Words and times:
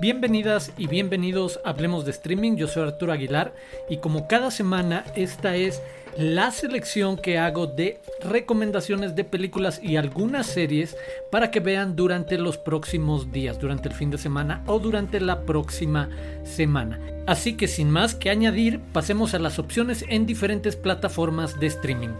Bienvenidas 0.00 0.72
y 0.78 0.86
bienvenidos 0.86 1.60
a 1.62 1.70
Hablemos 1.70 2.06
de 2.06 2.12
Streaming, 2.12 2.56
yo 2.56 2.68
soy 2.68 2.84
Arturo 2.84 3.12
Aguilar 3.12 3.52
y 3.90 3.98
como 3.98 4.26
cada 4.28 4.50
semana 4.50 5.04
esta 5.14 5.56
es 5.56 5.82
la 6.16 6.50
selección 6.52 7.18
que 7.18 7.36
hago 7.36 7.66
de 7.66 8.00
recomendaciones 8.24 9.14
de 9.14 9.24
películas 9.24 9.78
y 9.82 9.96
algunas 9.96 10.46
series 10.46 10.96
para 11.30 11.50
que 11.50 11.60
vean 11.60 11.96
durante 11.96 12.38
los 12.38 12.56
próximos 12.56 13.30
días, 13.30 13.58
durante 13.58 13.90
el 13.90 13.94
fin 13.94 14.10
de 14.10 14.16
semana 14.16 14.64
o 14.66 14.78
durante 14.78 15.20
la 15.20 15.42
próxima 15.42 16.08
semana. 16.44 16.98
Así 17.26 17.58
que 17.58 17.68
sin 17.68 17.90
más 17.90 18.14
que 18.14 18.30
añadir, 18.30 18.80
pasemos 18.94 19.34
a 19.34 19.38
las 19.38 19.58
opciones 19.58 20.06
en 20.08 20.24
diferentes 20.24 20.76
plataformas 20.76 21.60
de 21.60 21.66
streaming. 21.66 22.14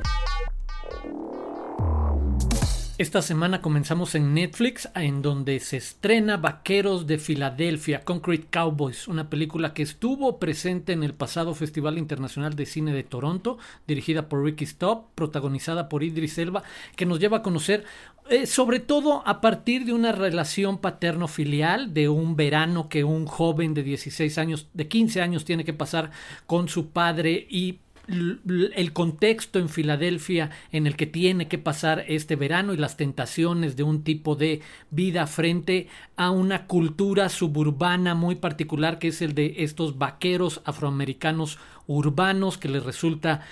Esta 3.01 3.23
semana 3.23 3.63
comenzamos 3.63 4.15
en 4.15 4.35
Netflix, 4.35 4.91
en 4.95 5.23
donde 5.23 5.59
se 5.61 5.79
estrena 5.79 6.37
Vaqueros 6.37 7.07
de 7.07 7.17
Filadelfia, 7.17 8.03
Concrete 8.03 8.49
Cowboys, 8.51 9.09
una 9.09 9.31
película 9.31 9.73
que 9.73 9.83
estuvo 9.83 10.39
presente 10.39 10.93
en 10.93 11.03
el 11.03 11.15
pasado 11.15 11.55
Festival 11.55 11.97
Internacional 11.97 12.55
de 12.55 12.67
Cine 12.67 12.93
de 12.93 13.03
Toronto, 13.03 13.57
dirigida 13.87 14.29
por 14.29 14.45
Ricky 14.45 14.65
Stop, 14.65 15.07
protagonizada 15.15 15.89
por 15.89 16.03
Idris 16.05 16.37
Elba, 16.37 16.63
que 16.95 17.07
nos 17.07 17.21
lleva 17.21 17.39
a 17.39 17.43
conocer 17.43 17.87
eh, 18.29 18.47
sobre 18.47 18.81
todo 18.81 19.27
a 19.27 19.41
partir 19.41 19.87
de 19.87 19.95
una 19.95 20.13
relación 20.13 20.77
paterno-filial, 20.77 21.95
de 21.95 22.11
un 22.11 22.37
verano 22.37 22.91
que 22.91 23.03
un 23.03 23.25
joven 23.25 23.73
de 23.73 23.83
16 23.83 24.37
años, 24.37 24.69
de 24.75 24.89
15 24.89 25.23
años 25.23 25.47
tiene 25.47 25.65
que 25.65 25.73
pasar 25.73 26.11
con 26.45 26.69
su 26.69 26.91
padre 26.91 27.47
y 27.49 27.79
el 28.11 28.93
contexto 28.93 29.59
en 29.59 29.69
Filadelfia 29.69 30.51
en 30.73 30.87
el 30.87 30.97
que 30.97 31.07
tiene 31.07 31.49
que 31.49 31.59
pasar 31.59 32.05
este 32.09 32.37
verano 32.37 32.75
y 32.75 32.77
las 32.77 32.97
tentaciones 32.97 33.77
de 33.77 33.83
un 33.83 34.03
tipo 34.03 34.37
de 34.37 34.61
vida 34.91 35.27
frente 35.27 35.89
a 36.17 36.31
una 36.31 36.67
cultura 36.67 37.29
suburbana 37.29 38.15
muy 38.15 38.35
particular 38.35 38.99
que 38.99 39.09
es 39.09 39.23
el 39.23 39.35
de 39.35 39.57
estos 39.59 39.99
vaqueros 39.99 40.61
afroamericanos 40.65 41.59
urbanos 41.87 42.59
que 42.59 42.69
les 42.69 42.85
resulta 42.85 43.43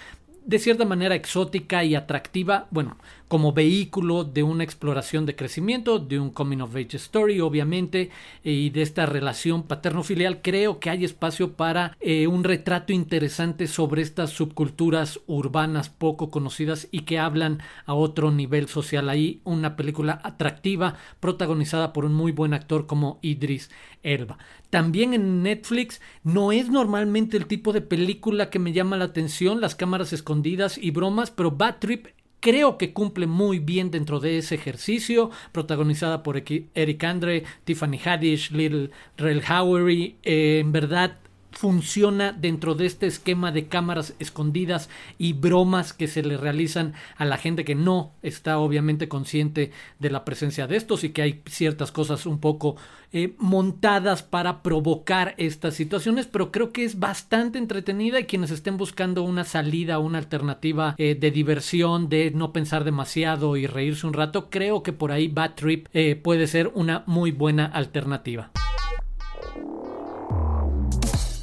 de 0.49 0.59
cierta 0.59 0.87
manera 0.87 1.15
exótica 1.15 1.85
y 1.85 1.95
atractiva, 1.95 2.69
bueno, 2.71 2.97
como 3.29 3.53
vehículo 3.53 4.25
de 4.25 4.43
una 4.43 4.65
exploración 4.65 5.27
de 5.27 5.37
crecimiento, 5.37 5.99
de 5.99 6.19
un 6.19 6.31
coming 6.31 6.59
of 6.59 6.75
age 6.75 6.97
story, 6.97 7.41
obviamente, 7.41 8.11
y 8.43 8.71
de 8.71 8.83
esta 8.83 9.07
relación 9.07 9.63
paterno-filial, 9.63 10.41
creo 10.43 10.81
que 10.81 10.91
hay 10.91 11.05
espacio 11.05 11.53
para 11.53 11.97
eh, 12.01 12.27
un 12.27 12.43
retrato 12.43 12.93
interesante 12.93 13.67
sobre 13.67 14.03
estas 14.03 14.31
subculturas 14.31 15.21
urbanas 15.27 15.91
poco 15.91 16.31
conocidas 16.31 16.89
y 16.91 17.01
que 17.01 17.19
hablan 17.19 17.63
a 17.85 17.95
otro 17.95 18.31
nivel 18.31 18.69
social. 18.69 19.09
Ahí 19.09 19.41
una 19.45 19.77
película 19.77 20.21
atractiva, 20.25 20.97
protagonizada 21.21 21.93
por 21.93 22.05
un 22.05 22.15
muy 22.15 22.33
buen 22.33 22.55
actor 22.55 22.87
como 22.87 23.19
Idris 23.23 23.71
Elba. 24.03 24.39
También 24.71 25.15
en 25.15 25.43
Netflix 25.43 26.01
no 26.25 26.53
es 26.53 26.69
normalmente 26.69 27.37
el 27.37 27.47
tipo 27.47 27.73
de 27.73 27.81
película 27.81 28.51
que 28.51 28.59
me 28.59 28.73
llama 28.73 28.97
la 28.97 29.07
atención, 29.07 29.61
las 29.61 29.75
cámaras 29.75 30.13
escondidas 30.13 30.79
y 30.79 30.91
bromas, 30.91 31.31
pero 31.31 31.51
Bad 31.51 31.77
Trip 31.79 32.07
creo 32.41 32.79
que 32.79 32.93
cumple 32.93 33.27
muy 33.27 33.59
bien 33.59 33.91
dentro 33.91 34.21
de 34.21 34.39
ese 34.39 34.55
ejercicio, 34.55 35.31
protagonizada 35.53 36.23
por 36.23 36.37
Eric 36.37 37.05
Andre, 37.05 37.45
Tiffany 37.65 37.99
Haddish, 38.05 38.51
Lil 38.53 38.91
Rel 39.17 39.43
Howery, 39.43 40.17
eh, 40.23 40.61
en 40.61 40.73
verdad 40.73 41.19
funciona 41.59 42.31
dentro 42.31 42.77
de 42.77 42.87
este 42.87 43.09
esquema 43.09 43.51
de 43.51 43.67
cámaras 43.67 44.15
escondidas 44.21 44.89
y 45.19 45.33
bromas 45.33 45.93
que 45.93 46.07
se 46.07 46.23
le 46.23 46.37
realizan 46.37 46.95
a 47.17 47.25
la 47.25 47.37
gente 47.37 47.65
que 47.65 47.75
no 47.75 48.13
está 48.23 48.61
obviamente 48.61 49.09
consciente 49.09 49.73
de 49.99 50.11
la 50.11 50.25
presencia 50.25 50.69
de 50.69 50.77
estos 50.77 51.03
y 51.03 51.11
que 51.11 51.23
hay 51.23 51.43
ciertas 51.47 51.91
cosas 51.91 52.27
un 52.27 52.39
poco 52.39 52.77
eh, 53.13 53.35
montadas 53.39 54.23
para 54.23 54.63
provocar 54.63 55.35
estas 55.37 55.75
situaciones, 55.75 56.27
pero 56.27 56.53
creo 56.53 56.71
que 56.71 56.85
es 56.85 57.01
bastante 57.01 57.59
entretenida 57.59 58.21
y 58.21 58.27
quienes 58.27 58.53
estén 58.53 58.77
buscando 58.77 59.25
una 59.25 59.43
salida, 59.43 59.99
una 59.99 60.19
alternativa 60.19 60.95
eh, 60.97 61.17
de 61.17 61.33
diversión, 61.33 62.09
de 62.09 62.31
no 62.31 62.53
pensar 62.53 62.85
demasiado 62.85 63.57
y 63.57 63.67
reírse 63.67 64.07
un 64.07 64.13
rato, 64.13 64.49
creo 64.49 64.85
que 64.85 64.93
por 64.93 65.11
ahí 65.11 65.27
Bad 65.27 65.57
Trip 65.57 65.89
eh, 65.93 66.15
puede 66.15 66.47
ser 66.47 66.71
una 66.73 67.03
muy 67.07 67.33
buena 67.33 67.67
alternativa. 67.67 68.53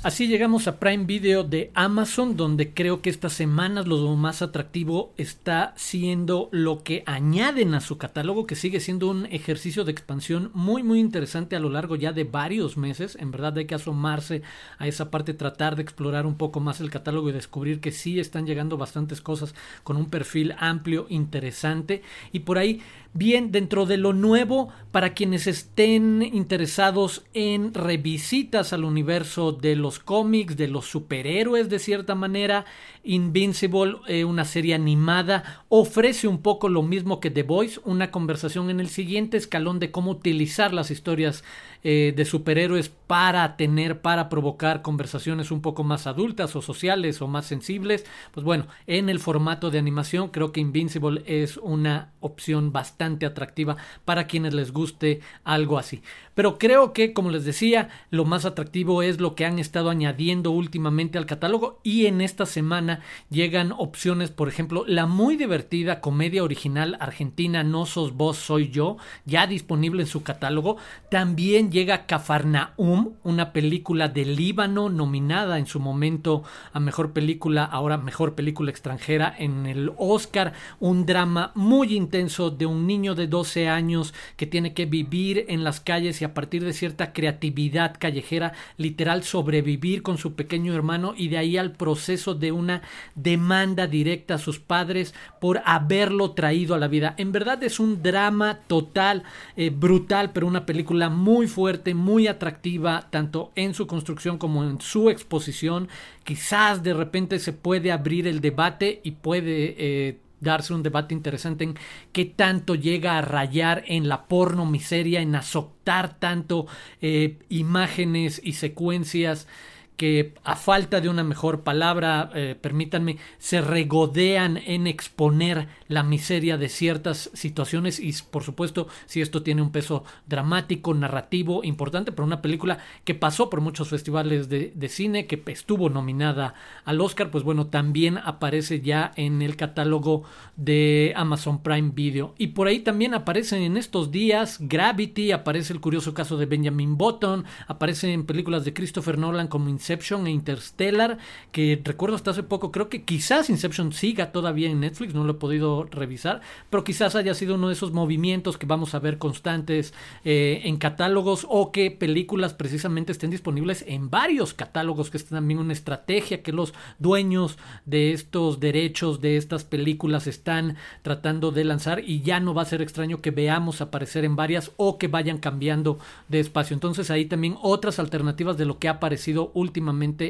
Así 0.05 0.27
llegamos 0.27 0.67
a 0.67 0.77
Prime 0.77 1.05
Video 1.05 1.43
de 1.43 1.71
Amazon, 1.73 2.37
donde 2.37 2.75
creo 2.75 3.01
que 3.01 3.09
estas 3.09 3.33
semanas 3.33 3.87
lo 3.87 4.15
más 4.15 4.43
atractivo 4.43 5.15
está 5.17 5.73
siendo 5.77 6.47
lo 6.51 6.83
que 6.83 7.01
añaden 7.07 7.73
a 7.73 7.81
su 7.81 7.97
catálogo, 7.97 8.45
que 8.45 8.55
sigue 8.55 8.79
siendo 8.79 9.09
un 9.09 9.25
ejercicio 9.25 9.83
de 9.83 9.91
expansión 9.91 10.51
muy 10.53 10.83
muy 10.83 10.99
interesante 10.99 11.55
a 11.55 11.59
lo 11.59 11.69
largo 11.71 11.95
ya 11.95 12.13
de 12.13 12.23
varios 12.23 12.77
meses. 12.77 13.17
En 13.19 13.31
verdad 13.31 13.57
hay 13.57 13.65
que 13.65 13.73
asomarse 13.73 14.43
a 14.77 14.87
esa 14.87 15.09
parte, 15.09 15.33
tratar 15.33 15.75
de 15.75 15.81
explorar 15.81 16.27
un 16.27 16.37
poco 16.37 16.59
más 16.59 16.81
el 16.81 16.91
catálogo 16.91 17.29
y 17.29 17.33
descubrir 17.33 17.79
que 17.79 17.91
sí 17.91 18.19
están 18.19 18.45
llegando 18.45 18.77
bastantes 18.77 19.21
cosas 19.21 19.55
con 19.81 19.97
un 19.97 20.11
perfil 20.11 20.53
amplio, 20.59 21.07
interesante. 21.09 22.03
Y 22.31 22.41
por 22.41 22.59
ahí 22.59 22.79
Bien, 23.17 23.53
dentro 23.53 23.85
de 23.85 23.95
lo 23.95 24.11
nuevo, 24.11 24.67
para 24.91 25.13
quienes 25.13 25.47
estén 25.47 26.21
interesados 26.21 27.23
en 27.33 27.73
revisitas 27.73 28.73
al 28.73 28.83
universo 28.83 29.53
de 29.53 29.77
los 29.77 29.99
cómics, 29.99 30.57
de 30.57 30.67
los 30.67 30.87
superhéroes 30.87 31.69
de 31.69 31.79
cierta 31.79 32.13
manera, 32.13 32.65
Invincible, 33.05 33.97
eh, 34.07 34.25
una 34.25 34.45
serie 34.45 34.73
animada, 34.73 35.63
ofrece 35.69 36.27
un 36.27 36.41
poco 36.41 36.69
lo 36.69 36.81
mismo 36.81 37.19
que 37.19 37.31
The 37.31 37.43
Voice, 37.43 37.79
una 37.85 38.11
conversación 38.11 38.69
en 38.69 38.79
el 38.79 38.89
siguiente 38.89 39.37
escalón 39.37 39.79
de 39.79 39.91
cómo 39.91 40.11
utilizar 40.11 40.73
las 40.73 40.91
historias 40.91 41.43
eh, 41.83 42.13
de 42.15 42.25
superhéroes 42.25 42.89
para 42.89 43.57
tener, 43.57 44.01
para 44.01 44.27
provocar 44.27 44.81
conversaciones 44.81 45.51
un 45.51 45.61
poco 45.61 45.83
más 45.83 46.07
adultas 46.07 46.55
o 46.55 46.61
sociales 46.63 47.21
o 47.21 47.27
más 47.27 47.45
sensibles. 47.45 48.05
Pues 48.31 48.43
bueno, 48.43 48.67
en 48.87 49.07
el 49.07 49.19
formato 49.19 49.69
de 49.69 49.77
animación 49.77 50.29
creo 50.29 50.51
que 50.51 50.61
Invincible 50.61 51.21
es 51.27 51.57
una 51.57 52.11
opción 52.21 52.71
bastante 52.71 53.27
atractiva 53.27 53.77
para 54.03 54.25
quienes 54.25 54.55
les 54.55 54.71
guste 54.71 55.21
algo 55.43 55.77
así. 55.77 56.01
Pero 56.33 56.57
creo 56.57 56.91
que, 56.91 57.13
como 57.13 57.29
les 57.29 57.45
decía, 57.45 57.89
lo 58.09 58.25
más 58.25 58.45
atractivo 58.45 59.03
es 59.03 59.19
lo 59.19 59.35
que 59.35 59.45
han 59.45 59.59
estado 59.59 59.89
añadiendo 59.89 60.51
últimamente 60.51 61.17
al 61.17 61.27
catálogo 61.27 61.79
y 61.83 62.07
en 62.07 62.19
esta 62.19 62.45
semana 62.45 62.94
llegan 63.29 63.71
opciones, 63.71 64.31
por 64.31 64.47
ejemplo, 64.47 64.85
la 64.87 65.05
muy 65.05 65.37
divertida 65.37 66.01
comedia 66.01 66.43
original 66.43 66.97
argentina 66.99 67.63
No 67.63 67.85
sos 67.85 68.13
vos, 68.13 68.37
soy 68.37 68.69
yo, 68.69 68.97
ya 69.25 69.47
disponible 69.47 70.03
en 70.03 70.07
su 70.07 70.23
catálogo. 70.23 70.77
También 71.09 71.71
llega 71.71 72.05
Cafarnaum, 72.05 73.13
una 73.23 73.53
película 73.53 74.07
de 74.07 74.25
Líbano 74.25 74.89
nominada 74.89 75.59
en 75.59 75.65
su 75.65 75.79
momento 75.79 76.43
a 76.73 76.79
mejor 76.79 77.13
película, 77.13 77.63
ahora 77.63 77.97
mejor 77.97 78.35
película 78.35 78.71
extranjera 78.71 79.33
en 79.37 79.65
el 79.65 79.91
Oscar, 79.97 80.53
un 80.79 81.05
drama 81.05 81.51
muy 81.55 81.95
intenso 81.95 82.51
de 82.51 82.65
un 82.65 82.87
niño 82.87 83.15
de 83.15 83.27
12 83.27 83.67
años 83.67 84.13
que 84.37 84.47
tiene 84.47 84.73
que 84.73 84.85
vivir 84.85 85.45
en 85.49 85.63
las 85.63 85.79
calles 85.79 86.21
y 86.21 86.25
a 86.25 86.33
partir 86.33 86.63
de 86.63 86.73
cierta 86.73 87.13
creatividad 87.13 87.95
callejera, 87.99 88.53
literal 88.77 89.23
sobrevivir 89.23 90.01
con 90.01 90.17
su 90.17 90.35
pequeño 90.35 90.73
hermano 90.73 91.13
y 91.15 91.29
de 91.29 91.37
ahí 91.37 91.57
al 91.57 91.73
proceso 91.73 92.35
de 92.35 92.51
una 92.51 92.81
demanda 93.15 93.87
directa 93.87 94.35
a 94.35 94.39
sus 94.39 94.59
padres 94.59 95.13
por 95.39 95.61
haberlo 95.65 96.31
traído 96.31 96.75
a 96.75 96.79
la 96.79 96.87
vida. 96.87 97.15
En 97.17 97.31
verdad 97.31 97.63
es 97.63 97.79
un 97.79 98.01
drama 98.01 98.59
total, 98.67 99.23
eh, 99.55 99.69
brutal, 99.69 100.31
pero 100.31 100.47
una 100.47 100.65
película 100.65 101.09
muy 101.09 101.47
fuerte, 101.47 101.93
muy 101.93 102.27
atractiva, 102.27 103.07
tanto 103.09 103.51
en 103.55 103.73
su 103.73 103.87
construcción 103.87 104.37
como 104.37 104.63
en 104.63 104.81
su 104.81 105.09
exposición. 105.09 105.87
Quizás 106.23 106.83
de 106.83 106.93
repente 106.93 107.39
se 107.39 107.53
puede 107.53 107.91
abrir 107.91 108.27
el 108.27 108.41
debate 108.41 109.01
y 109.03 109.11
puede... 109.11 109.75
Eh, 109.77 110.19
darse 110.39 110.73
un 110.73 110.83
debate 110.83 111.13
interesante 111.13 111.63
en 111.63 111.75
qué 112.11 112.25
tanto 112.25 112.75
llega 112.75 113.17
a 113.17 113.21
rayar 113.21 113.83
en 113.87 114.07
la 114.07 114.27
porno 114.27 114.65
miseria, 114.65 115.21
en 115.21 115.35
azotar 115.35 116.19
tanto 116.19 116.67
eh, 117.01 117.39
imágenes 117.49 118.39
y 118.43 118.53
secuencias 118.53 119.47
que 119.97 120.33
a 120.43 120.55
falta 120.55 121.01
de 121.01 121.09
una 121.09 121.23
mejor 121.23 121.61
palabra, 121.61 122.29
eh, 122.33 122.55
permítanme, 122.59 123.17
se 123.37 123.61
regodean 123.61 124.57
en 124.57 124.87
exponer 124.87 125.67
la 125.87 126.03
miseria 126.03 126.57
de 126.57 126.69
ciertas 126.69 127.29
situaciones 127.33 127.99
y 127.99 128.13
por 128.29 128.43
supuesto 128.43 128.87
si 129.05 129.21
esto 129.21 129.43
tiene 129.43 129.61
un 129.61 129.71
peso 129.71 130.03
dramático, 130.27 130.93
narrativo 130.93 131.63
importante 131.63 132.11
para 132.11 132.25
una 132.25 132.41
película 132.41 132.79
que 133.03 133.15
pasó 133.15 133.49
por 133.49 133.61
muchos 133.61 133.89
festivales 133.89 134.49
de, 134.49 134.89
cine, 134.89 135.25
que 135.25 135.41
estuvo 135.47 135.89
nominada 135.89 136.53
al 136.83 137.01
Oscar, 137.01 137.31
pues 137.31 137.43
bueno, 137.43 137.67
también 137.67 138.17
aparece 138.17 138.81
ya 138.81 139.11
en 139.15 139.41
el 139.41 139.55
catálogo 139.55 140.23
de 140.55 141.13
Amazon 141.15 141.61
Prime 141.63 141.91
Video. 141.93 142.35
Y 142.37 142.47
por 142.47 142.67
ahí 142.67 142.79
también 142.79 143.13
aparecen 143.13 143.61
en 143.63 143.77
estos 143.77 144.11
días 144.11 144.57
Gravity, 144.59 145.31
aparece 145.31 145.73
el 145.73 145.81
curioso 145.81 146.13
caso 146.13 146.37
de 146.37 146.45
Benjamin 146.45 146.97
Button, 146.97 147.45
aparece 147.67 148.13
en 148.13 148.25
películas 148.25 148.65
de 148.65 148.73
Christopher 148.73 149.17
Nolan 149.17 149.47
como 149.47 149.69
Inception 149.85 150.25
e 150.25 150.31
Interstellar, 150.31 151.19
que 151.51 151.79
recuerdo 151.83 152.15
hasta 152.15 152.31
hace 152.31 152.41
poco, 152.41 152.71
creo 152.71 152.89
que 152.89 153.03
quizás 153.03 153.51
Inception 153.51 153.93
siga 153.93 154.31
todavía 154.31 154.67
en 154.67 154.79
Netflix, 154.79 155.13
no 155.13 155.23
lo 155.23 155.33
he 155.33 155.35
podido 155.35 155.83
revisar, 155.83 156.41
pero 156.71 156.83
quizás 156.83 157.15
haya 157.15 157.35
sido 157.35 157.53
uno 157.53 157.67
de 157.67 157.73
esos 157.73 157.91
movimientos 157.91 158.57
que 158.57 158.65
vamos 158.65 158.95
a 158.95 158.99
ver 158.99 159.19
constantes 159.19 159.93
eh, 160.23 160.61
en 160.63 160.77
catálogos 160.77 161.45
o 161.47 161.71
que 161.71 161.91
películas 161.91 162.55
precisamente 162.55 163.11
estén 163.11 163.29
disponibles 163.29 163.85
en 163.87 164.09
varios 164.09 164.55
catálogos, 164.55 165.11
que 165.11 165.17
es 165.17 165.25
también 165.25 165.59
una 165.59 165.73
estrategia 165.73 166.41
que 166.41 166.51
los 166.51 166.73
dueños 166.97 167.59
de 167.85 168.11
estos 168.11 168.59
derechos 168.59 169.21
de 169.21 169.37
estas 169.37 169.65
películas 169.65 170.25
están 170.25 170.77
tratando 171.03 171.51
de 171.51 171.63
lanzar 171.63 171.99
y 172.03 172.21
ya 172.21 172.39
no 172.39 172.55
va 172.55 172.63
a 172.63 172.65
ser 172.65 172.81
extraño 172.81 173.21
que 173.21 173.29
veamos 173.29 173.81
aparecer 173.81 174.25
en 174.25 174.35
varias 174.35 174.71
o 174.77 174.97
que 174.97 175.07
vayan 175.07 175.37
cambiando 175.37 175.99
de 176.27 176.39
espacio. 176.39 176.73
Entonces 176.73 177.11
ahí 177.11 177.25
también 177.25 177.57
otras 177.61 177.99
alternativas 177.99 178.57
de 178.57 178.65
lo 178.65 178.79
que 178.79 178.87
ha 178.87 178.93
aparecido 178.93 179.51
últimamente 179.53 179.74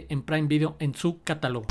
en 0.09 0.23
Prime 0.23 0.47
Video 0.47 0.75
en 0.79 0.95
su 0.95 1.21
catálogo. 1.23 1.67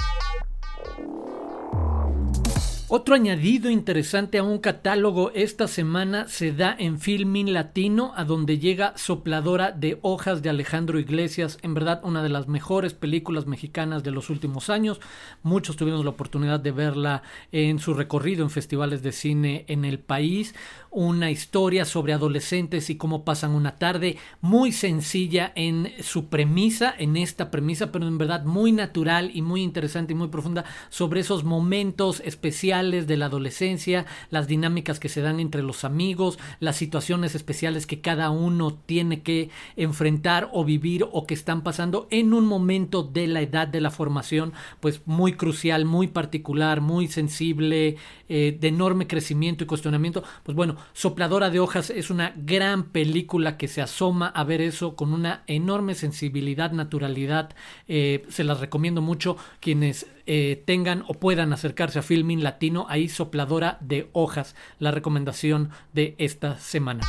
Otro 2.86 3.14
añadido 3.14 3.70
interesante 3.70 4.36
a 4.36 4.42
un 4.42 4.58
catálogo 4.58 5.30
esta 5.34 5.68
semana 5.68 6.28
se 6.28 6.52
da 6.52 6.76
en 6.78 7.00
Filmin 7.00 7.54
Latino, 7.54 8.12
a 8.14 8.24
donde 8.24 8.58
llega 8.58 8.92
Sopladora 8.98 9.72
de 9.72 9.98
Hojas 10.02 10.42
de 10.42 10.50
Alejandro 10.50 10.98
Iglesias, 10.98 11.56
en 11.62 11.72
verdad 11.72 12.02
una 12.04 12.22
de 12.22 12.28
las 12.28 12.46
mejores 12.46 12.92
películas 12.92 13.46
mexicanas 13.46 14.02
de 14.02 14.10
los 14.10 14.28
últimos 14.28 14.68
años. 14.68 15.00
Muchos 15.42 15.76
tuvimos 15.76 16.04
la 16.04 16.10
oportunidad 16.10 16.60
de 16.60 16.72
verla 16.72 17.22
en 17.52 17.78
su 17.78 17.94
recorrido 17.94 18.42
en 18.42 18.50
festivales 18.50 19.02
de 19.02 19.12
cine 19.12 19.64
en 19.68 19.86
el 19.86 19.98
país. 19.98 20.54
Una 20.90 21.30
historia 21.30 21.86
sobre 21.86 22.12
adolescentes 22.12 22.90
y 22.90 22.96
cómo 22.96 23.24
pasan 23.24 23.52
una 23.52 23.76
tarde 23.76 24.18
muy 24.42 24.72
sencilla 24.72 25.52
en 25.56 25.90
su 26.02 26.28
premisa, 26.28 26.94
en 26.96 27.16
esta 27.16 27.50
premisa, 27.50 27.90
pero 27.90 28.06
en 28.06 28.18
verdad 28.18 28.44
muy 28.44 28.72
natural 28.72 29.30
y 29.32 29.40
muy 29.40 29.62
interesante 29.62 30.12
y 30.12 30.16
muy 30.16 30.28
profunda 30.28 30.66
sobre 30.90 31.20
esos 31.20 31.44
momentos 31.44 32.20
especiales 32.26 32.73
de 32.82 33.16
la 33.16 33.26
adolescencia, 33.26 34.04
las 34.30 34.48
dinámicas 34.48 34.98
que 34.98 35.08
se 35.08 35.20
dan 35.20 35.38
entre 35.38 35.62
los 35.62 35.84
amigos, 35.84 36.40
las 36.58 36.74
situaciones 36.74 37.36
especiales 37.36 37.86
que 37.86 38.00
cada 38.00 38.30
uno 38.30 38.74
tiene 38.74 39.22
que 39.22 39.48
enfrentar 39.76 40.50
o 40.52 40.64
vivir 40.64 41.06
o 41.12 41.24
que 41.24 41.34
están 41.34 41.62
pasando 41.62 42.08
en 42.10 42.34
un 42.34 42.46
momento 42.46 43.04
de 43.04 43.28
la 43.28 43.42
edad 43.42 43.68
de 43.68 43.80
la 43.80 43.92
formación, 43.92 44.52
pues 44.80 45.02
muy 45.06 45.34
crucial, 45.34 45.84
muy 45.84 46.08
particular, 46.08 46.80
muy 46.80 47.06
sensible, 47.06 47.96
eh, 48.28 48.56
de 48.58 48.68
enorme 48.68 49.06
crecimiento 49.06 49.64
y 49.64 49.66
cuestionamiento. 49.66 50.22
Pues 50.42 50.56
bueno, 50.56 50.76
Sopladora 50.92 51.50
de 51.50 51.60
Hojas 51.60 51.90
es 51.90 52.10
una 52.10 52.32
gran 52.36 52.84
película 52.84 53.56
que 53.56 53.68
se 53.68 53.82
asoma 53.82 54.28
a 54.28 54.44
ver 54.44 54.60
eso 54.60 54.96
con 54.96 55.12
una 55.12 55.42
enorme 55.46 55.94
sensibilidad, 55.94 56.72
naturalidad. 56.72 57.54
Eh, 57.88 58.24
se 58.28 58.44
las 58.44 58.60
recomiendo 58.60 59.02
mucho 59.02 59.36
quienes 59.60 60.06
eh, 60.26 60.62
tengan 60.64 61.04
o 61.06 61.14
puedan 61.14 61.52
acercarse 61.52 61.98
a 61.98 62.02
Filming 62.02 62.42
Latino, 62.42 62.86
ahí 62.88 63.08
sopladora 63.08 63.78
de 63.80 64.08
hojas, 64.12 64.56
la 64.78 64.90
recomendación 64.90 65.70
de 65.92 66.14
esta 66.18 66.58
semana. 66.58 67.02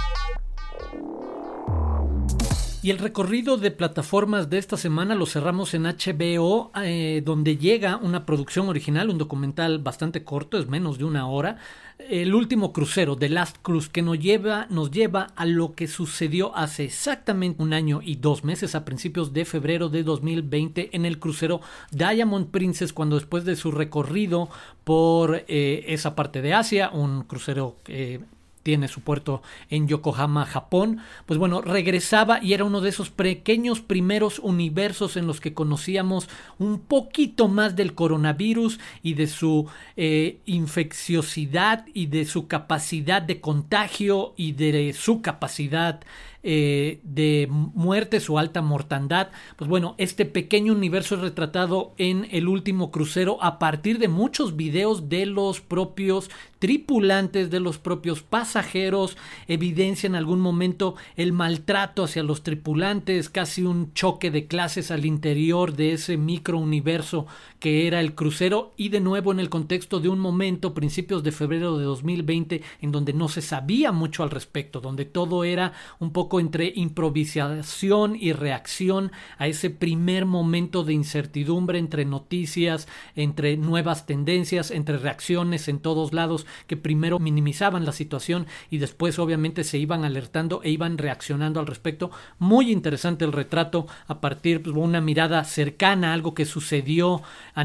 Y 2.86 2.92
el 2.92 3.00
recorrido 3.00 3.58
de 3.58 3.72
plataformas 3.72 4.52
de 4.52 4.60
esta 4.60 4.78
semana 4.78 5.16
lo 5.16 5.26
cerramos 5.26 5.74
en 5.74 5.86
HBO, 5.86 6.72
eh, 6.84 7.24
donde 7.26 7.58
llega 7.58 7.98
una 7.98 8.28
producción 8.28 8.70
original, 8.70 9.10
un 9.10 9.18
documental 9.18 9.80
bastante 9.80 10.24
corto, 10.24 10.60
es 10.60 10.68
menos 10.68 11.00
de 11.00 11.06
una 11.06 11.28
hora, 11.28 11.58
el 11.98 12.36
último 12.36 12.74
crucero, 12.74 13.16
The 13.16 13.30
Last 13.30 13.58
Cruise, 13.64 13.90
que 13.90 14.04
nos 14.04 14.20
lleva, 14.20 14.68
nos 14.70 14.92
lleva 14.92 15.30
a 15.36 15.48
lo 15.48 15.74
que 15.74 15.88
sucedió 15.88 16.56
hace 16.56 16.84
exactamente 16.84 17.64
un 17.64 17.74
año 17.74 18.02
y 18.04 18.18
dos 18.18 18.44
meses, 18.44 18.76
a 18.76 18.86
principios 18.86 19.34
de 19.34 19.46
febrero 19.46 19.90
de 19.90 20.04
2020, 20.04 20.96
en 20.96 21.06
el 21.06 21.18
crucero 21.18 21.62
Diamond 21.90 22.52
Princess, 22.52 22.94
cuando 22.94 23.16
después 23.16 23.46
de 23.46 23.56
su 23.56 23.72
recorrido 23.72 24.48
por 24.84 25.44
eh, 25.48 25.86
esa 25.88 26.14
parte 26.14 26.44
de 26.44 26.54
Asia, 26.54 26.92
un 26.94 27.24
crucero 27.24 27.78
eh, 27.88 28.20
tiene 28.66 28.88
su 28.88 29.02
puerto 29.02 29.44
en 29.70 29.88
Yokohama, 29.88 30.44
Japón, 30.48 30.98
pues 31.28 31.38
bueno, 31.38 31.62
regresaba 31.62 32.44
y 32.44 32.54
era 32.54 32.64
uno 32.64 32.82
de 32.82 32.90
esos 32.90 33.12
pequeños 33.12 33.80
primeros 33.80 34.40
universos 34.40 35.18
en 35.18 35.28
los 35.28 35.40
que 35.40 35.54
conocíamos 35.54 36.28
un 36.58 36.80
poquito 36.80 37.48
más 37.48 37.76
del 37.76 37.94
coronavirus 37.94 38.80
y 39.04 39.14
de 39.14 39.28
su 39.28 39.68
eh, 39.98 40.40
infecciosidad 40.48 41.86
y 41.94 42.08
de 42.08 42.26
su 42.26 42.48
capacidad 42.48 43.22
de 43.22 43.40
contagio 43.40 44.34
y 44.36 44.54
de 44.54 44.94
su 44.94 45.22
capacidad 45.22 46.02
eh, 46.48 47.00
de 47.02 47.48
muerte, 47.50 48.20
su 48.20 48.38
alta 48.38 48.62
mortandad. 48.62 49.30
Pues 49.56 49.68
bueno, 49.68 49.96
este 49.98 50.26
pequeño 50.26 50.74
universo 50.74 51.16
es 51.16 51.22
retratado 51.22 51.94
en 51.98 52.28
el 52.30 52.48
último 52.48 52.92
crucero 52.92 53.40
a 53.42 53.58
partir 53.58 53.98
de 53.98 54.10
muchos 54.10 54.56
videos 54.56 55.10
de 55.10 55.26
los 55.26 55.60
propios 55.60 56.30
tripulantes, 56.60 57.50
de 57.50 57.60
los 57.60 57.80
propios 57.80 58.22
pasajeros, 58.22 59.18
evidencia 59.48 60.06
en 60.08 60.16
algún 60.16 60.40
momento 60.40 60.96
el 61.16 61.34
maltrato 61.34 62.04
hacia 62.04 62.22
los 62.22 62.44
tripulantes, 62.44 63.30
casi 63.30 63.64
un 63.64 63.94
choque 63.94 64.30
de 64.30 64.46
clases 64.46 64.92
al 64.92 65.06
interior 65.06 65.76
de 65.76 65.94
ese 65.94 66.16
micro 66.16 66.60
universo 66.60 67.26
que 67.60 67.88
era 67.88 68.00
el 68.02 68.14
crucero 68.14 68.74
y 68.78 68.90
de 68.90 69.00
nuevo 69.00 69.32
en 69.32 69.40
el 69.40 69.50
contexto 69.50 70.00
de 70.00 70.10
un 70.10 70.20
momento, 70.20 70.74
principios 70.74 71.24
de 71.24 71.32
febrero 71.32 71.78
de 71.78 71.86
2020, 71.86 72.62
en 72.82 72.92
donde 72.92 73.14
no 73.14 73.30
se 73.30 73.42
sabía 73.42 73.92
mucho 73.92 74.24
al 74.24 74.30
respecto, 74.30 74.82
donde 74.82 75.06
todo 75.06 75.44
era 75.44 75.74
un 76.00 76.12
poco 76.12 76.35
entre 76.40 76.72
improvisación 76.76 78.16
y 78.20 78.34
reacción 78.34 79.12
a 79.38 79.48
ese 79.48 79.70
primer 79.70 80.26
momento 80.26 80.84
de 80.84 80.94
incertidumbre 80.94 81.80
entre 81.80 82.06
noticias, 82.06 82.88
entre 83.16 83.58
nuevas 83.58 84.06
tendencias, 84.06 84.72
entre 84.72 84.98
reacciones 84.98 85.68
en 85.68 85.80
todos 85.80 86.14
lados 86.14 86.46
que 86.68 86.78
primero 86.78 87.20
minimizaban 87.20 87.86
la 87.86 87.92
situación 87.92 88.48
y 88.70 88.78
después 88.78 89.20
obviamente 89.20 89.64
se 89.64 89.78
iban 89.78 90.04
alertando 90.04 90.62
e 90.64 90.70
iban 90.72 90.98
reaccionando 90.98 91.60
al 91.60 91.68
respecto. 91.68 92.12
Muy 92.40 92.72
interesante 92.72 93.26
el 93.26 93.32
retrato 93.32 93.88
a 94.08 94.22
partir 94.22 94.64
de 94.64 94.72
una 94.72 95.02
mirada 95.02 95.44
cercana 95.44 96.12
a 96.12 96.14
algo 96.14 96.34
que 96.34 96.46
sucedió 96.46 97.22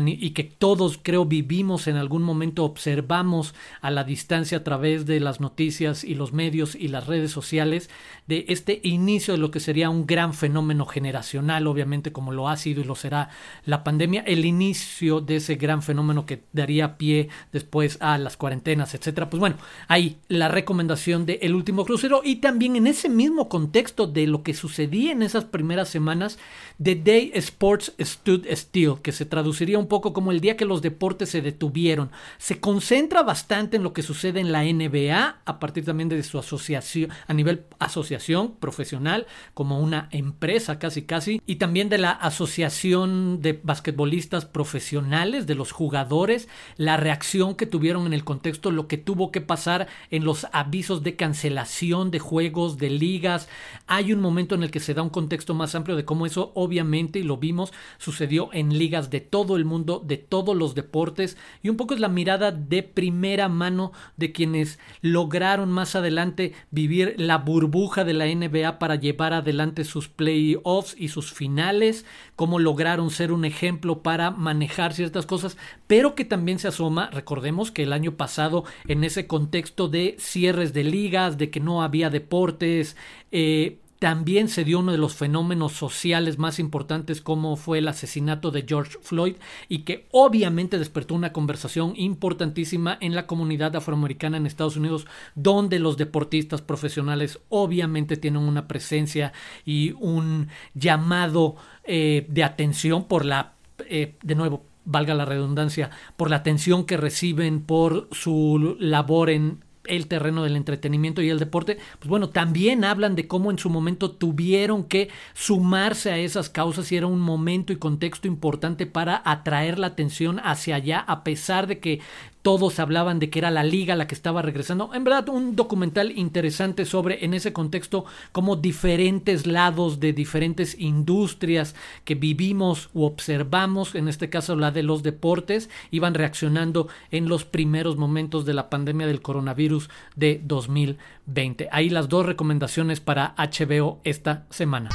y 0.06 0.30
que 0.30 0.44
todos 0.44 0.98
creo 1.02 1.24
vivimos 1.24 1.86
en 1.86 1.96
algún 1.96 2.22
momento, 2.22 2.64
observamos 2.64 3.54
a 3.80 3.90
la 3.90 4.04
distancia 4.04 4.58
a 4.58 4.64
través 4.64 5.06
de 5.06 5.20
las 5.20 5.40
noticias 5.40 6.04
y 6.04 6.14
los 6.14 6.32
medios 6.32 6.74
y 6.74 6.88
las 6.88 7.06
redes 7.06 7.30
sociales 7.30 7.90
de 8.26 8.46
este 8.60 8.80
inicio 8.82 9.32
de 9.34 9.38
lo 9.38 9.50
que 9.50 9.58
sería 9.58 9.90
un 9.90 10.06
gran 10.06 10.34
fenómeno 10.34 10.84
generacional, 10.84 11.66
obviamente 11.66 12.12
como 12.12 12.30
lo 12.30 12.48
ha 12.48 12.56
sido 12.56 12.82
y 12.82 12.84
lo 12.84 12.94
será 12.94 13.30
la 13.64 13.82
pandemia, 13.82 14.22
el 14.26 14.44
inicio 14.44 15.20
de 15.20 15.36
ese 15.36 15.54
gran 15.54 15.82
fenómeno 15.82 16.26
que 16.26 16.42
daría 16.52 16.98
pie 16.98 17.30
después 17.52 17.96
a 18.00 18.18
las 18.18 18.36
cuarentenas, 18.36 18.94
etcétera. 18.94 19.30
Pues 19.30 19.40
bueno, 19.40 19.56
hay 19.88 20.18
la 20.28 20.48
recomendación 20.48 21.24
de 21.24 21.38
El 21.42 21.54
último 21.54 21.86
crucero 21.86 22.20
y 22.22 22.36
también 22.36 22.76
en 22.76 22.86
ese 22.86 23.08
mismo 23.08 23.48
contexto 23.48 24.06
de 24.06 24.26
lo 24.26 24.42
que 24.42 24.52
sucedía 24.52 25.12
en 25.12 25.22
esas 25.22 25.46
primeras 25.46 25.88
semanas, 25.88 26.38
The 26.82 26.96
Day 26.96 27.32
Sports 27.34 27.94
Stood 27.98 28.46
Still, 28.50 28.96
que 29.02 29.12
se 29.12 29.24
traduciría 29.24 29.78
un 29.78 29.88
poco 29.88 30.12
como 30.12 30.32
el 30.32 30.40
día 30.40 30.56
que 30.58 30.66
los 30.66 30.82
deportes 30.82 31.30
se 31.30 31.40
detuvieron. 31.40 32.10
Se 32.36 32.60
concentra 32.60 33.22
bastante 33.22 33.78
en 33.78 33.82
lo 33.82 33.94
que 33.94 34.02
sucede 34.02 34.40
en 34.40 34.52
la 34.52 34.64
NBA 34.64 35.40
a 35.44 35.58
partir 35.58 35.86
también 35.86 36.10
de 36.10 36.22
su 36.22 36.38
asociación, 36.38 37.10
a 37.26 37.32
nivel 37.32 37.64
asociación 37.78 38.39
profesional, 38.48 39.26
como 39.54 39.80
una 39.80 40.08
empresa 40.10 40.78
casi 40.78 41.02
casi, 41.02 41.40
y 41.46 41.56
también 41.56 41.88
de 41.88 41.98
la 41.98 42.10
asociación 42.10 43.40
de 43.40 43.60
basquetbolistas 43.62 44.44
profesionales, 44.44 45.46
de 45.46 45.54
los 45.54 45.72
jugadores, 45.72 46.48
la 46.76 46.96
reacción 46.96 47.54
que 47.54 47.66
tuvieron 47.66 48.06
en 48.06 48.12
el 48.12 48.24
contexto, 48.24 48.70
lo 48.70 48.88
que 48.88 48.98
tuvo 48.98 49.30
que 49.30 49.40
pasar 49.40 49.88
en 50.10 50.24
los 50.24 50.46
avisos 50.52 51.02
de 51.02 51.16
cancelación 51.16 52.10
de 52.10 52.18
juegos, 52.18 52.78
de 52.78 52.90
ligas. 52.90 53.48
Hay 53.86 54.12
un 54.12 54.20
momento 54.20 54.54
en 54.54 54.62
el 54.62 54.70
que 54.70 54.80
se 54.80 54.94
da 54.94 55.02
un 55.02 55.10
contexto 55.10 55.54
más 55.54 55.74
amplio 55.74 55.96
de 55.96 56.04
cómo 56.04 56.26
eso 56.26 56.52
obviamente, 56.54 57.18
y 57.18 57.22
lo 57.22 57.36
vimos, 57.36 57.72
sucedió 57.98 58.50
en 58.52 58.78
ligas 58.78 59.10
de 59.10 59.20
todo 59.20 59.56
el 59.56 59.64
mundo, 59.64 60.02
de 60.04 60.16
todos 60.16 60.56
los 60.56 60.74
deportes, 60.74 61.36
y 61.62 61.68
un 61.68 61.76
poco 61.76 61.94
es 61.94 62.00
la 62.00 62.08
mirada 62.08 62.52
de 62.52 62.82
primera 62.82 63.48
mano 63.48 63.92
de 64.16 64.32
quienes 64.32 64.78
lograron 65.00 65.70
más 65.70 65.94
adelante 65.94 66.52
vivir 66.70 67.14
la 67.18 67.38
burbuja 67.38 68.04
de 68.04 68.14
la 68.14 68.26
NBA 68.34 68.78
para 68.78 68.96
llevar 68.96 69.32
adelante 69.32 69.84
sus 69.84 70.08
playoffs 70.08 70.94
y 70.98 71.08
sus 71.08 71.32
finales, 71.32 72.04
cómo 72.36 72.58
lograron 72.58 73.10
ser 73.10 73.32
un 73.32 73.44
ejemplo 73.44 74.02
para 74.02 74.30
manejar 74.30 74.92
ciertas 74.92 75.26
cosas, 75.26 75.56
pero 75.86 76.14
que 76.14 76.24
también 76.24 76.58
se 76.58 76.68
asoma, 76.68 77.10
recordemos 77.10 77.70
que 77.70 77.82
el 77.82 77.92
año 77.92 78.16
pasado 78.16 78.64
en 78.86 79.04
ese 79.04 79.26
contexto 79.26 79.88
de 79.88 80.16
cierres 80.18 80.72
de 80.72 80.84
ligas, 80.84 81.38
de 81.38 81.50
que 81.50 81.60
no 81.60 81.82
había 81.82 82.10
deportes, 82.10 82.96
eh, 83.32 83.78
también 84.00 84.48
se 84.48 84.64
dio 84.64 84.80
uno 84.80 84.92
de 84.92 84.98
los 84.98 85.14
fenómenos 85.14 85.72
sociales 85.72 86.38
más 86.38 86.58
importantes 86.58 87.20
como 87.20 87.56
fue 87.56 87.78
el 87.78 87.86
asesinato 87.86 88.50
de 88.50 88.64
George 88.66 88.96
Floyd 89.02 89.36
y 89.68 89.80
que 89.80 90.08
obviamente 90.10 90.78
despertó 90.78 91.14
una 91.14 91.34
conversación 91.34 91.92
importantísima 91.96 92.96
en 93.02 93.14
la 93.14 93.26
comunidad 93.26 93.76
afroamericana 93.76 94.38
en 94.38 94.46
Estados 94.46 94.78
Unidos 94.78 95.06
donde 95.34 95.78
los 95.78 95.98
deportistas 95.98 96.62
profesionales 96.62 97.40
obviamente 97.50 98.16
tienen 98.16 98.42
una 98.42 98.66
presencia 98.66 99.34
y 99.66 99.92
un 100.00 100.48
llamado 100.72 101.56
eh, 101.84 102.26
de 102.30 102.42
atención 102.42 103.04
por 103.04 103.26
la 103.26 103.52
eh, 103.86 104.14
de 104.22 104.34
nuevo 104.34 104.64
valga 104.86 105.14
la 105.14 105.26
redundancia, 105.26 105.90
por 106.16 106.30
la 106.30 106.36
atención 106.36 106.84
que 106.84 106.96
reciben 106.96 107.60
por 107.60 108.08
su 108.12 108.76
labor 108.80 109.30
en 109.30 109.62
el 109.84 110.06
terreno 110.08 110.42
del 110.44 110.56
entretenimiento 110.56 111.22
y 111.22 111.30
el 111.30 111.38
deporte, 111.38 111.78
pues 111.98 112.08
bueno, 112.08 112.28
también 112.28 112.84
hablan 112.84 113.16
de 113.16 113.26
cómo 113.26 113.50
en 113.50 113.58
su 113.58 113.70
momento 113.70 114.10
tuvieron 114.10 114.84
que 114.84 115.08
sumarse 115.34 116.10
a 116.10 116.18
esas 116.18 116.50
causas 116.50 116.90
y 116.92 116.96
era 116.96 117.06
un 117.06 117.20
momento 117.20 117.72
y 117.72 117.76
contexto 117.76 118.28
importante 118.28 118.86
para 118.86 119.22
atraer 119.24 119.78
la 119.78 119.88
atención 119.88 120.40
hacia 120.44 120.76
allá, 120.76 121.00
a 121.00 121.24
pesar 121.24 121.66
de 121.66 121.78
que 121.78 122.00
todos 122.42 122.78
hablaban 122.78 123.18
de 123.18 123.30
que 123.30 123.38
era 123.38 123.50
la 123.50 123.64
liga 123.64 123.96
la 123.96 124.06
que 124.06 124.14
estaba 124.14 124.42
regresando. 124.42 124.90
En 124.94 125.04
verdad, 125.04 125.28
un 125.28 125.56
documental 125.56 126.16
interesante 126.16 126.84
sobre, 126.84 127.24
en 127.24 127.34
ese 127.34 127.52
contexto, 127.52 128.04
cómo 128.32 128.56
diferentes 128.56 129.46
lados 129.46 130.00
de 130.00 130.12
diferentes 130.12 130.78
industrias 130.78 131.74
que 132.04 132.14
vivimos 132.14 132.90
u 132.94 133.04
observamos, 133.04 133.94
en 133.94 134.08
este 134.08 134.30
caso 134.30 134.56
la 134.56 134.70
de 134.70 134.82
los 134.82 135.02
deportes, 135.02 135.70
iban 135.90 136.14
reaccionando 136.14 136.88
en 137.10 137.28
los 137.28 137.44
primeros 137.44 137.96
momentos 137.96 138.44
de 138.44 138.54
la 138.54 138.70
pandemia 138.70 139.06
del 139.06 139.22
coronavirus 139.22 139.90
de 140.16 140.40
2020. 140.44 141.68
Ahí 141.72 141.90
las 141.90 142.08
dos 142.08 142.26
recomendaciones 142.26 143.00
para 143.00 143.34
HBO 143.36 144.00
esta 144.04 144.46
semana. 144.50 144.90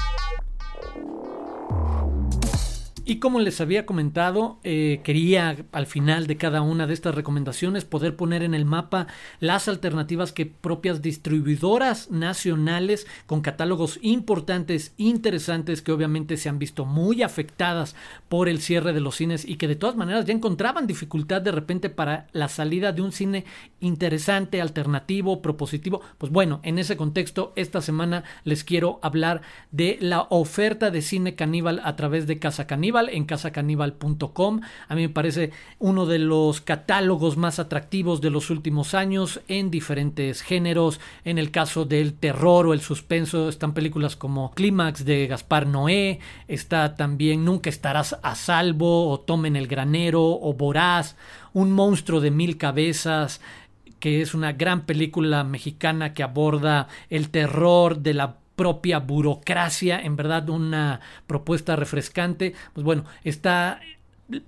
Y 3.07 3.17
como 3.17 3.39
les 3.39 3.61
había 3.61 3.85
comentado, 3.85 4.57
eh, 4.63 5.01
quería 5.03 5.57
al 5.71 5.85
final 5.85 6.25
de 6.25 6.37
cada 6.37 6.63
una 6.63 6.87
de 6.87 6.95
estas 6.95 7.13
recomendaciones 7.13 7.85
poder 7.85 8.15
poner 8.15 8.41
en 8.41 8.55
el 8.55 8.65
mapa 8.65 9.05
las 9.39 9.67
alternativas 9.67 10.33
que 10.33 10.47
propias 10.47 11.03
distribuidoras 11.03 12.09
nacionales 12.09 13.05
con 13.27 13.41
catálogos 13.41 13.99
importantes, 14.01 14.95
interesantes, 14.97 15.83
que 15.83 15.91
obviamente 15.91 16.35
se 16.35 16.49
han 16.49 16.57
visto 16.57 16.83
muy 16.85 17.21
afectadas 17.21 17.95
por 18.27 18.49
el 18.49 18.59
cierre 18.59 18.91
de 18.91 19.01
los 19.01 19.17
cines 19.17 19.47
y 19.47 19.57
que 19.57 19.67
de 19.67 19.75
todas 19.75 19.95
maneras 19.95 20.25
ya 20.25 20.33
encontraban 20.33 20.87
dificultad 20.87 21.43
de 21.43 21.51
repente 21.51 21.91
para 21.91 22.25
la 22.31 22.49
salida 22.49 22.91
de 22.91 23.03
un 23.03 23.11
cine 23.11 23.45
interesante, 23.81 24.61
alternativo, 24.61 25.43
propositivo. 25.43 26.01
Pues 26.17 26.31
bueno, 26.31 26.59
en 26.63 26.79
ese 26.79 26.97
contexto, 26.97 27.53
esta 27.55 27.81
semana 27.81 28.23
les 28.45 28.63
quiero 28.63 28.99
hablar 29.03 29.43
de 29.69 29.99
la 30.01 30.25
oferta 30.31 30.89
de 30.89 31.03
cine 31.03 31.35
caníbal 31.35 31.81
a 31.83 31.95
través 31.95 32.25
de 32.25 32.39
Casa 32.39 32.65
Caníbal 32.65 32.94
en 33.09 33.25
casacaníbal.com. 33.25 34.61
A 34.87 34.95
mí 34.95 35.01
me 35.01 35.09
parece 35.09 35.51
uno 35.79 36.05
de 36.05 36.19
los 36.19 36.61
catálogos 36.61 37.37
más 37.37 37.59
atractivos 37.59 38.21
de 38.21 38.29
los 38.29 38.49
últimos 38.49 38.93
años 38.93 39.41
en 39.47 39.69
diferentes 39.71 40.41
géneros. 40.41 40.99
En 41.23 41.37
el 41.37 41.51
caso 41.51 41.85
del 41.85 42.13
terror 42.13 42.67
o 42.67 42.73
el 42.73 42.81
suspenso 42.81 43.49
están 43.49 43.73
películas 43.73 44.15
como 44.15 44.51
Clímax 44.51 45.05
de 45.05 45.27
Gaspar 45.27 45.67
Noé, 45.67 46.19
está 46.47 46.95
también 46.95 47.45
Nunca 47.45 47.69
estarás 47.69 48.17
a 48.23 48.35
salvo 48.35 49.09
o 49.09 49.19
Tomen 49.19 49.55
el 49.55 49.67
granero 49.67 50.23
o 50.23 50.53
Voraz, 50.53 51.15
Un 51.53 51.71
monstruo 51.71 52.21
de 52.21 52.31
mil 52.31 52.57
cabezas 52.57 53.41
que 53.99 54.21
es 54.21 54.33
una 54.35 54.53
gran 54.53 54.85
película 54.85 55.43
mexicana 55.43 56.13
que 56.13 56.21
aborda 56.21 56.87
el 57.09 57.29
terror 57.29 57.99
de 57.99 58.13
la 58.13 58.37
propia 58.55 58.99
burocracia, 58.99 59.99
en 59.99 60.15
verdad 60.15 60.49
una 60.49 61.01
propuesta 61.27 61.75
refrescante. 61.75 62.53
Pues 62.73 62.83
bueno, 62.83 63.05
está 63.23 63.79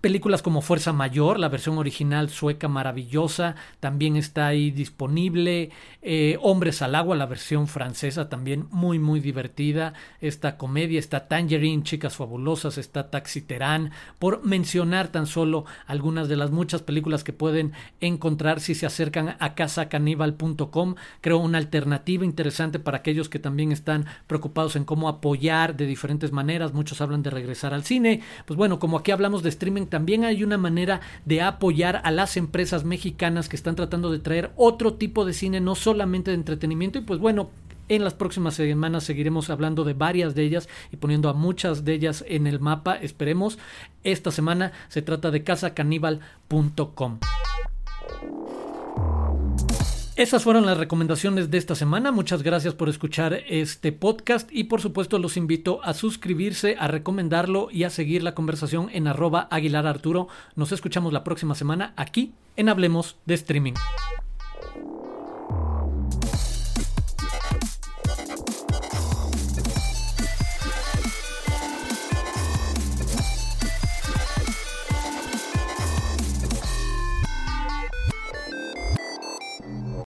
Películas 0.02 0.42
como 0.42 0.62
Fuerza 0.62 0.92
Mayor, 0.92 1.40
la 1.40 1.50
versión 1.50 1.78
original 1.78 2.32
sueca 2.32 2.68
maravillosa, 2.68 3.56
también 3.80 4.16
está 4.16 4.48
ahí 4.48 4.72
disponible. 4.72 5.70
Eh, 6.02 6.40
Hombres 6.42 6.82
al 6.82 6.96
Agua, 6.96 7.16
la 7.16 7.28
versión 7.28 7.68
francesa, 7.68 8.28
también 8.28 8.66
muy, 8.72 8.98
muy 8.98 9.20
divertida. 9.20 9.94
Esta 10.20 10.58
comedia, 10.58 10.98
está 10.98 11.28
Tangerine, 11.28 11.84
Chicas 11.84 12.16
Fabulosas, 12.16 12.80
está 12.80 13.12
Taxi 13.12 13.42
Terán, 13.42 13.92
por 14.18 14.44
mencionar 14.44 15.10
tan 15.10 15.28
solo 15.28 15.66
algunas 15.86 16.28
de 16.28 16.38
las 16.38 16.50
muchas 16.50 16.82
películas 16.82 17.24
que 17.24 17.34
pueden 17.34 17.74
encontrar 18.02 18.62
si 18.62 18.74
se 18.74 18.88
acercan 18.88 19.36
a 19.38 19.54
casacaníbal.com. 19.54 20.96
Creo 21.22 21.38
una 21.38 21.60
alternativa 21.60 22.26
interesante 22.26 22.80
para 22.80 22.98
aquellos 22.98 23.30
que 23.30 23.38
también 23.38 23.72
están 23.72 24.08
preocupados 24.26 24.76
en 24.76 24.86
cómo 24.86 25.08
apoyar 25.08 25.78
de 25.78 25.86
diferentes 25.86 26.32
maneras. 26.32 26.74
Muchos 26.74 27.00
hablan 27.00 27.22
de 27.22 27.30
regresar 27.30 27.76
al 27.76 27.84
cine. 27.84 28.22
Pues 28.48 28.58
bueno, 28.58 28.80
como 28.80 28.98
aquí 28.98 29.12
hablamos 29.12 29.44
de 29.44 29.50
también 29.88 30.26
hay 30.26 30.44
una 30.44 30.58
manera 30.58 31.02
de 31.26 31.42
apoyar 31.42 32.02
a 32.04 32.12
las 32.12 32.38
empresas 32.38 32.84
mexicanas 32.84 33.50
que 33.50 33.56
están 33.56 33.76
tratando 33.76 34.12
de 34.12 34.20
traer 34.20 34.52
otro 34.56 34.94
tipo 34.94 35.26
de 35.26 35.34
cine, 35.34 35.60
no 35.60 35.76
solamente 35.76 36.32
de 36.32 36.36
entretenimiento. 36.36 37.00
Y 37.00 37.02
pues 37.02 37.20
bueno, 37.20 37.50
en 37.90 38.04
las 38.04 38.14
próximas 38.14 38.56
semanas 38.56 39.04
seguiremos 39.04 39.50
hablando 39.50 39.84
de 39.84 39.94
varias 39.94 40.36
de 40.36 40.44
ellas 40.44 40.68
y 40.92 40.98
poniendo 40.98 41.30
a 41.30 41.34
muchas 41.34 41.86
de 41.86 41.94
ellas 41.94 42.24
en 42.28 42.48
el 42.48 42.60
mapa. 42.60 42.96
Esperemos. 42.96 43.58
Esta 44.04 44.32
semana 44.32 44.72
se 44.90 45.02
trata 45.02 45.32
de 45.32 45.44
casacaníbal.com. 45.44 47.20
Esas 50.18 50.44
fueron 50.44 50.66
las 50.66 50.80
recomendaciones 50.80 51.52
de 51.52 51.60
esta 51.60 51.76
semana. 51.76 52.12
Muchas 52.12 52.42
gracias 52.42 52.74
por 52.74 52.90
escuchar 52.90 53.44
este 53.48 53.92
podcast 53.92 54.50
y 54.52 54.64
por 54.64 54.82
supuesto 54.82 55.20
los 55.20 55.38
invito 55.38 55.80
a 55.84 55.94
suscribirse, 55.94 56.76
a 56.80 56.88
recomendarlo 56.88 57.68
y 57.72 57.84
a 57.84 57.92
seguir 57.92 58.24
la 58.24 58.34
conversación 58.34 58.90
en 58.92 59.06
arroba 59.06 59.48
Aguilar 59.52 59.86
Arturo. 59.86 60.28
Nos 60.56 60.72
escuchamos 60.72 61.14
la 61.14 61.24
próxima 61.24 61.54
semana 61.54 61.94
aquí 61.98 62.34
en 62.56 62.68
Hablemos 62.68 63.18
de 63.28 63.36
Streaming. 63.36 63.76